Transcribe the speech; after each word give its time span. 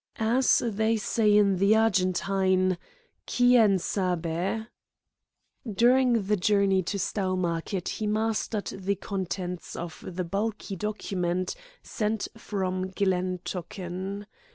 As 0.17 0.63
they 0.65 0.97
say 0.97 1.37
in 1.37 1.57
the 1.57 1.75
Argentine 1.75 2.79
Quien 3.27 3.77
sabe?" 3.77 4.65
During 5.71 6.23
the 6.25 6.35
journey 6.35 6.81
to 6.81 6.97
Stowmarket 6.97 7.87
he 7.87 8.07
mastered 8.07 8.65
the 8.65 8.95
contents 8.95 9.75
of 9.75 10.03
the 10.03 10.23
bulky 10.23 10.75
document 10.75 11.53
sent 11.83 12.27
from 12.35 12.89
Glen 12.89 13.41
Tochan. 13.45 14.25